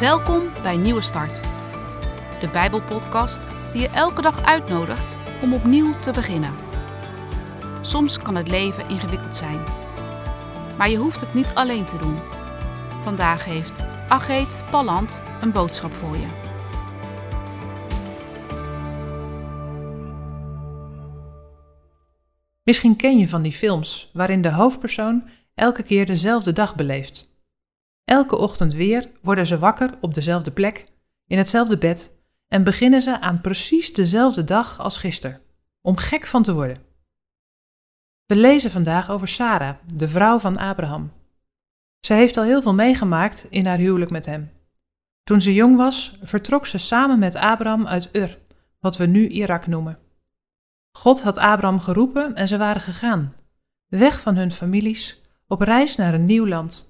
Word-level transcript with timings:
Welkom 0.00 0.50
bij 0.62 0.76
Nieuwe 0.76 1.00
Start, 1.00 1.40
de 2.40 2.48
Bijbelpodcast 2.52 3.46
die 3.72 3.80
je 3.80 3.88
elke 3.88 4.22
dag 4.22 4.44
uitnodigt 4.44 5.16
om 5.42 5.54
opnieuw 5.54 5.96
te 5.96 6.12
beginnen. 6.12 6.54
Soms 7.80 8.18
kan 8.18 8.34
het 8.34 8.50
leven 8.50 8.88
ingewikkeld 8.88 9.36
zijn, 9.36 9.64
maar 10.78 10.90
je 10.90 10.96
hoeft 10.96 11.20
het 11.20 11.34
niet 11.34 11.54
alleen 11.54 11.84
te 11.84 11.98
doen. 11.98 12.18
Vandaag 13.02 13.44
heeft 13.44 13.84
Ageet 14.08 14.64
Palland 14.70 15.22
een 15.40 15.52
boodschap 15.52 15.92
voor 15.92 16.16
je. 16.16 16.26
Misschien 22.62 22.96
ken 22.96 23.18
je 23.18 23.28
van 23.28 23.42
die 23.42 23.52
films 23.52 24.10
waarin 24.12 24.42
de 24.42 24.52
hoofdpersoon 24.52 25.28
elke 25.54 25.82
keer 25.82 26.06
dezelfde 26.06 26.52
dag 26.52 26.74
beleeft. 26.74 27.29
Elke 28.10 28.36
ochtend 28.36 28.72
weer 28.74 29.10
worden 29.20 29.46
ze 29.46 29.58
wakker 29.58 29.98
op 30.00 30.14
dezelfde 30.14 30.50
plek, 30.50 30.86
in 31.26 31.38
hetzelfde 31.38 31.78
bed 31.78 32.12
en 32.48 32.64
beginnen 32.64 33.00
ze 33.00 33.20
aan 33.20 33.40
precies 33.40 33.92
dezelfde 33.92 34.44
dag 34.44 34.78
als 34.80 34.96
gisteren, 34.96 35.40
om 35.80 35.96
gek 35.96 36.26
van 36.26 36.42
te 36.42 36.52
worden. 36.52 36.78
We 38.26 38.36
lezen 38.36 38.70
vandaag 38.70 39.10
over 39.10 39.28
Sarah, 39.28 39.76
de 39.94 40.08
vrouw 40.08 40.38
van 40.38 40.56
Abraham. 40.56 41.12
Ze 42.00 42.14
heeft 42.14 42.36
al 42.36 42.42
heel 42.42 42.62
veel 42.62 42.74
meegemaakt 42.74 43.46
in 43.50 43.66
haar 43.66 43.78
huwelijk 43.78 44.10
met 44.10 44.26
hem. 44.26 44.50
Toen 45.22 45.40
ze 45.40 45.54
jong 45.54 45.76
was, 45.76 46.18
vertrok 46.22 46.66
ze 46.66 46.78
samen 46.78 47.18
met 47.18 47.34
Abraham 47.34 47.86
uit 47.86 48.08
Ur, 48.12 48.38
wat 48.80 48.96
we 48.96 49.06
nu 49.06 49.28
Irak 49.28 49.66
noemen. 49.66 49.98
God 50.92 51.22
had 51.22 51.38
Abraham 51.38 51.80
geroepen 51.80 52.34
en 52.34 52.48
ze 52.48 52.58
waren 52.58 52.82
gegaan, 52.82 53.34
weg 53.86 54.20
van 54.20 54.36
hun 54.36 54.52
families, 54.52 55.22
op 55.46 55.60
reis 55.60 55.96
naar 55.96 56.14
een 56.14 56.24
nieuw 56.24 56.46
land. 56.46 56.89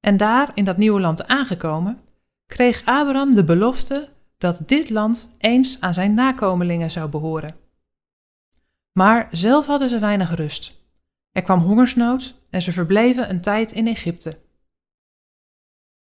En 0.00 0.16
daar, 0.16 0.50
in 0.54 0.64
dat 0.64 0.76
nieuwe 0.76 1.00
land 1.00 1.26
aangekomen, 1.26 2.00
kreeg 2.46 2.84
Abraham 2.84 3.34
de 3.34 3.44
belofte 3.44 4.08
dat 4.38 4.62
dit 4.66 4.90
land 4.90 5.34
eens 5.38 5.80
aan 5.80 5.94
zijn 5.94 6.14
nakomelingen 6.14 6.90
zou 6.90 7.08
behoren. 7.08 7.56
Maar 8.92 9.28
zelf 9.30 9.66
hadden 9.66 9.88
ze 9.88 9.98
weinig 9.98 10.34
rust. 10.34 10.76
Er 11.32 11.42
kwam 11.42 11.60
hongersnood 11.60 12.34
en 12.50 12.62
ze 12.62 12.72
verbleven 12.72 13.30
een 13.30 13.40
tijd 13.40 13.72
in 13.72 13.86
Egypte. 13.86 14.38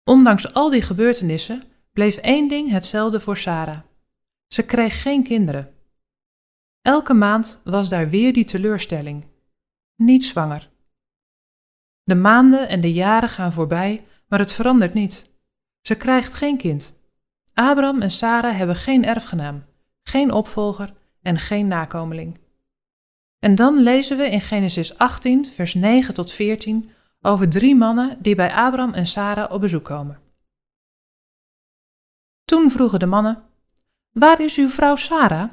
Ondanks 0.03 0.53
al 0.53 0.69
die 0.69 0.81
gebeurtenissen 0.81 1.63
bleef 1.91 2.17
één 2.17 2.47
ding 2.47 2.71
hetzelfde 2.71 3.19
voor 3.19 3.37
Sarah. 3.37 3.79
Ze 4.47 4.65
kreeg 4.65 5.01
geen 5.01 5.23
kinderen. 5.23 5.73
Elke 6.81 7.13
maand 7.13 7.61
was 7.63 7.89
daar 7.89 8.09
weer 8.09 8.33
die 8.33 8.45
teleurstelling. 8.45 9.25
Niet 9.95 10.25
zwanger. 10.25 10.72
De 12.03 12.15
maanden 12.15 12.69
en 12.69 12.81
de 12.81 12.93
jaren 12.93 13.29
gaan 13.29 13.51
voorbij, 13.51 14.05
maar 14.27 14.39
het 14.39 14.51
verandert 14.51 14.93
niet. 14.93 15.29
Ze 15.81 15.95
krijgt 15.95 16.33
geen 16.33 16.57
kind. 16.57 17.01
Abraham 17.53 18.01
en 18.01 18.11
Sarah 18.11 18.57
hebben 18.57 18.75
geen 18.75 19.05
erfgenaam, 19.05 19.65
geen 20.03 20.31
opvolger 20.31 20.93
en 21.21 21.39
geen 21.39 21.67
nakomeling. 21.67 22.39
En 23.39 23.55
dan 23.55 23.77
lezen 23.77 24.17
we 24.17 24.29
in 24.29 24.41
Genesis 24.41 24.97
18, 24.97 25.47
vers 25.47 25.73
9 25.73 26.13
tot 26.13 26.31
14 26.31 26.91
over 27.21 27.49
drie 27.49 27.75
mannen 27.75 28.17
die 28.21 28.35
bij 28.35 28.53
Abraham 28.53 28.93
en 28.93 29.07
Sarah 29.07 29.51
op 29.51 29.61
bezoek 29.61 29.83
komen. 29.83 30.19
Toen 32.45 32.71
vroegen 32.71 32.99
de 32.99 33.05
mannen: 33.05 33.43
Waar 34.11 34.41
is 34.41 34.57
uw 34.57 34.69
vrouw 34.69 34.95
Sarah? 34.95 35.49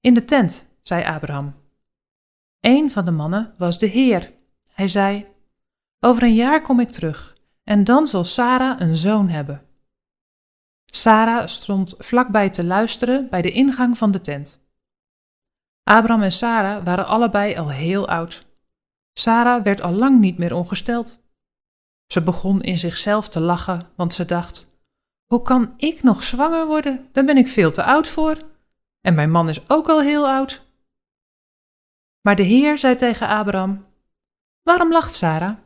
In 0.00 0.14
de 0.14 0.24
tent, 0.24 0.68
zei 0.82 1.04
Abraham. 1.04 1.54
Een 2.60 2.90
van 2.90 3.04
de 3.04 3.10
mannen 3.10 3.54
was 3.58 3.78
de 3.78 3.86
Heer, 3.86 4.32
hij 4.78 4.88
zei: 4.88 5.26
Over 6.00 6.22
een 6.22 6.34
jaar 6.34 6.62
kom 6.62 6.80
ik 6.80 6.90
terug 6.90 7.36
en 7.64 7.84
dan 7.84 8.06
zal 8.06 8.24
Sarah 8.24 8.80
een 8.80 8.96
zoon 8.96 9.28
hebben. 9.28 9.66
Sarah 10.84 11.46
stond 11.46 11.94
vlakbij 11.98 12.50
te 12.50 12.64
luisteren 12.64 13.28
bij 13.28 13.42
de 13.42 13.50
ingang 13.50 13.98
van 13.98 14.10
de 14.10 14.20
tent. 14.20 14.66
Abraham 15.82 16.22
en 16.22 16.32
Sarah 16.32 16.84
waren 16.84 17.06
allebei 17.06 17.56
al 17.56 17.70
heel 17.70 18.08
oud. 18.08 18.46
Sarah 19.12 19.62
werd 19.62 19.80
al 19.80 19.92
lang 19.92 20.20
niet 20.20 20.38
meer 20.38 20.54
ongesteld. 20.54 21.20
Ze 22.06 22.22
begon 22.22 22.62
in 22.62 22.78
zichzelf 22.78 23.28
te 23.28 23.40
lachen, 23.40 23.90
want 23.96 24.14
ze 24.14 24.24
dacht: 24.24 24.80
Hoe 25.26 25.42
kan 25.42 25.74
ik 25.76 26.02
nog 26.02 26.22
zwanger 26.22 26.66
worden? 26.66 27.08
Daar 27.12 27.24
ben 27.24 27.36
ik 27.36 27.48
veel 27.48 27.72
te 27.72 27.82
oud 27.82 28.08
voor. 28.08 28.36
En 29.00 29.14
mijn 29.14 29.30
man 29.30 29.48
is 29.48 29.68
ook 29.68 29.88
al 29.88 30.00
heel 30.00 30.28
oud. 30.28 30.66
Maar 32.20 32.36
de 32.36 32.42
Heer 32.42 32.78
zei 32.78 32.94
tegen 32.94 33.28
Abraham: 33.28 33.87
Waarom 34.68 34.92
lacht 34.92 35.14
Sarah? 35.14 35.56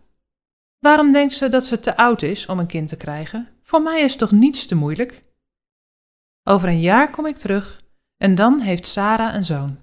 Waarom 0.78 1.12
denkt 1.12 1.34
ze 1.34 1.48
dat 1.48 1.66
ze 1.66 1.80
te 1.80 1.96
oud 1.96 2.22
is 2.22 2.46
om 2.46 2.58
een 2.58 2.66
kind 2.66 2.88
te 2.88 2.96
krijgen? 2.96 3.48
Voor 3.62 3.82
mij 3.82 4.00
is 4.00 4.16
toch 4.16 4.30
niets 4.30 4.66
te 4.66 4.74
moeilijk? 4.74 5.24
Over 6.48 6.68
een 6.68 6.80
jaar 6.80 7.10
kom 7.10 7.26
ik 7.26 7.36
terug 7.36 7.82
en 8.16 8.34
dan 8.34 8.60
heeft 8.60 8.86
Sarah 8.86 9.34
een 9.34 9.44
zoon. 9.44 9.78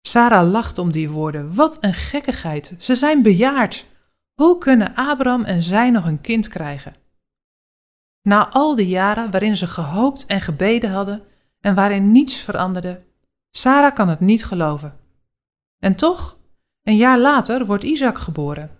Sarah 0.00 0.50
lacht 0.50 0.78
om 0.78 0.92
die 0.92 1.10
woorden. 1.10 1.54
Wat 1.54 1.78
een 1.80 1.94
gekkigheid. 1.94 2.74
Ze 2.78 2.94
zijn 2.94 3.22
bejaard. 3.22 3.86
Hoe 4.34 4.58
kunnen 4.58 4.94
Abraham 4.94 5.44
en 5.44 5.62
zij 5.62 5.90
nog 5.90 6.04
een 6.04 6.20
kind 6.20 6.48
krijgen? 6.48 6.96
Na 8.22 8.48
al 8.50 8.74
die 8.74 8.88
jaren 8.88 9.30
waarin 9.30 9.56
ze 9.56 9.66
gehoopt 9.66 10.26
en 10.26 10.40
gebeden 10.40 10.90
hadden 10.90 11.22
en 11.60 11.74
waarin 11.74 12.12
niets 12.12 12.36
veranderde, 12.36 13.06
Sarah 13.50 13.94
kan 13.94 14.08
het 14.08 14.20
niet 14.20 14.44
geloven. 14.44 15.00
En 15.78 15.94
toch, 15.94 16.37
een 16.88 16.96
jaar 16.96 17.18
later 17.18 17.66
wordt 17.66 17.84
Isaac 17.84 18.18
geboren. 18.18 18.78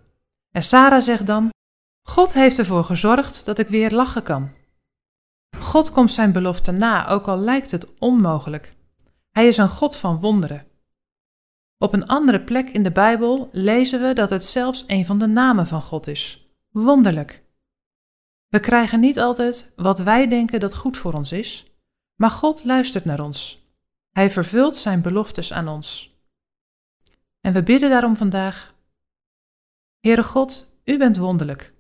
En 0.51 0.63
Sarah 0.63 1.03
zegt 1.03 1.27
dan: 1.27 1.51
God 2.03 2.35
heeft 2.35 2.59
ervoor 2.59 2.85
gezorgd 2.85 3.45
dat 3.45 3.59
ik 3.59 3.69
weer 3.69 3.91
lachen 3.91 4.23
kan. 4.23 4.51
God 5.59 5.91
komt 5.91 6.13
zijn 6.13 6.33
belofte 6.33 6.73
na, 6.73 7.09
ook 7.09 7.29
al 7.29 7.39
lijkt 7.39 7.71
het 7.71 7.99
onmogelijk. 7.99 8.77
Hij 9.31 9.49
is 9.49 9.57
een 9.57 9.69
God 9.69 9.97
van 9.97 10.21
wonderen. 10.21 10.67
Op 11.79 11.93
een 11.95 12.07
andere 12.07 12.41
plek 12.41 12.71
in 12.71 12.83
de 12.83 12.91
Bijbel 12.91 13.49
lezen 13.53 14.01
we 14.01 14.13
dat 14.13 14.31
het 14.31 14.45
zelfs 14.45 14.85
een 14.87 15.07
van 15.07 15.19
de 15.19 15.27
namen 15.27 15.67
van 15.67 15.83
God 15.83 16.07
is: 16.07 16.51
wonderlijk. 16.71 17.43
We 18.49 18.61
krijgen 18.61 19.01
niet 19.01 19.19
altijd 19.19 19.73
wat 19.77 19.99
wij 19.99 20.29
denken 20.29 20.61
dat 20.61 20.77
goed 20.77 20.97
voor 20.97 21.13
ons 21.13 21.33
is, 21.33 21.67
maar 22.15 22.31
God 22.31 22.65
luistert 22.65 23.05
naar 23.05 23.21
ons. 23.21 23.67
Hij 24.11 24.31
vervult 24.31 24.77
zijn 24.77 25.03
beloftes 25.03 25.53
aan 25.53 25.69
ons. 25.69 26.18
En 27.41 27.53
we 27.53 27.63
bidden 27.63 27.91
daarom 27.91 28.17
vandaag: 28.17 28.75
Heere 30.01 30.25
God, 30.25 30.81
u 30.85 30.99
bent 30.99 31.17
wonderlijk. 31.17 31.75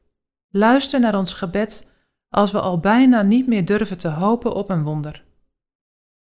Luister 0.49 1.01
naar 1.01 1.19
ons 1.19 1.33
gebed 1.33 1.91
als 2.29 2.51
we 2.51 2.61
al 2.61 2.79
bijna 2.79 3.23
niet 3.23 3.47
meer 3.47 3.65
durven 3.65 3.99
te 3.99 4.09
hopen 4.09 4.55
op 4.55 4.71
een 4.71 4.83
wonder. 4.83 5.25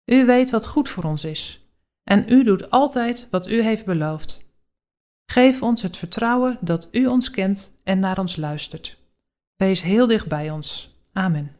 U 0.05 0.25
weet 0.25 0.51
wat 0.51 0.67
goed 0.67 0.89
voor 0.89 1.05
ons 1.05 1.25
is 1.25 1.67
en 2.09 2.33
u 2.33 2.45
doet 2.45 2.71
altijd 2.71 3.29
wat 3.31 3.49
u 3.49 3.63
heeft 3.63 3.85
beloofd. 3.85 4.45
Geef 5.31 5.63
ons 5.63 5.83
het 5.83 5.97
vertrouwen 5.97 6.59
dat 6.61 6.89
u 6.93 7.07
ons 7.07 7.31
kent 7.31 7.73
en 7.85 7.99
naar 7.99 8.19
ons 8.19 8.37
luistert. 8.37 8.99
Wees 9.57 9.83
heel 9.83 10.07
dicht 10.07 10.29
bij 10.29 10.51
ons. 10.51 10.97
Amen. 11.13 11.56